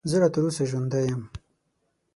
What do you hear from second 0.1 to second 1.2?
لا تر اوسه ژوندی